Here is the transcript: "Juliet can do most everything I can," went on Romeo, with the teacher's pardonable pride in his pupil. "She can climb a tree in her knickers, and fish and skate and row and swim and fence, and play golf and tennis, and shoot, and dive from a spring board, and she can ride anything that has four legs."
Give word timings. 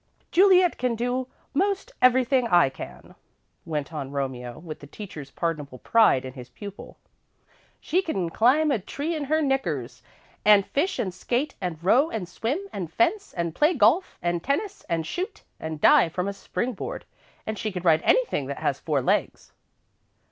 "Juliet 0.31 0.79
can 0.79 0.95
do 0.95 1.27
most 1.53 1.91
everything 2.01 2.47
I 2.47 2.69
can," 2.69 3.13
went 3.65 3.93
on 3.93 4.09
Romeo, 4.09 4.57
with 4.57 4.79
the 4.79 4.87
teacher's 4.87 5.29
pardonable 5.29 5.77
pride 5.77 6.25
in 6.25 6.33
his 6.33 6.49
pupil. 6.49 6.97
"She 7.79 8.01
can 8.01 8.31
climb 8.31 8.71
a 8.71 8.79
tree 8.79 9.13
in 9.15 9.25
her 9.25 9.43
knickers, 9.43 10.01
and 10.43 10.65
fish 10.65 10.97
and 10.97 11.13
skate 11.13 11.53
and 11.61 11.77
row 11.83 12.09
and 12.09 12.27
swim 12.27 12.61
and 12.73 12.91
fence, 12.91 13.31
and 13.37 13.53
play 13.53 13.75
golf 13.75 14.17
and 14.23 14.43
tennis, 14.43 14.83
and 14.89 15.05
shoot, 15.05 15.43
and 15.59 15.79
dive 15.79 16.13
from 16.13 16.27
a 16.27 16.33
spring 16.33 16.73
board, 16.73 17.05
and 17.45 17.59
she 17.59 17.71
can 17.71 17.83
ride 17.83 18.01
anything 18.01 18.47
that 18.47 18.57
has 18.57 18.79
four 18.79 19.03
legs." 19.03 19.51